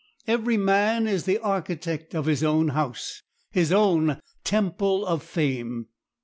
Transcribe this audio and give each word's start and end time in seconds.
Every 0.25 0.57
man 0.57 1.05
is 1.05 1.25
the 1.25 1.37
architect 1.37 2.15
of 2.15 2.25
his 2.25 2.43
own 2.43 2.69
house, 2.69 3.21
his 3.51 3.71
own 3.71 4.19
temple 4.43 5.05
of 5.05 5.21
fame. 5.21 5.89